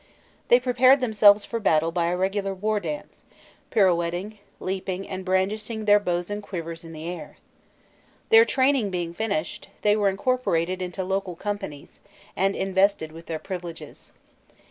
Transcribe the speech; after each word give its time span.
They 0.47 0.59
prepared 0.59 0.99
themselves 0.99 1.45
for 1.45 1.59
battle 1.59 1.91
by 1.91 2.07
a 2.07 2.17
regular 2.17 2.55
war 2.55 2.79
dance, 2.79 3.23
pirouetting, 3.69 4.39
leaping, 4.59 5.07
and 5.07 5.23
brandishing 5.23 5.85
their 5.85 5.99
bows 5.99 6.31
and 6.31 6.41
quivers 6.41 6.83
in 6.83 6.91
the 6.91 7.05
air. 7.07 7.37
Their 8.29 8.43
training 8.43 8.89
being 8.89 9.13
finished, 9.13 9.69
they 9.83 9.95
were 9.95 10.09
incorporated 10.09 10.81
into 10.81 11.03
local 11.03 11.35
companies, 11.35 11.99
and 12.35 12.55
invested 12.55 13.11
with 13.11 13.27
their 13.27 13.37
privileges. 13.37 14.11